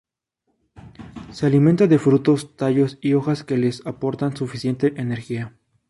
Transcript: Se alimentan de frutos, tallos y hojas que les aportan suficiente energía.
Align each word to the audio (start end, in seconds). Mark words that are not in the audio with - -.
Se 1.31 1.45
alimentan 1.45 1.87
de 1.87 1.99
frutos, 1.99 2.55
tallos 2.57 2.97
y 3.01 3.13
hojas 3.13 3.43
que 3.43 3.55
les 3.57 3.85
aportan 3.85 4.35
suficiente 4.35 4.99
energía. 4.99 5.53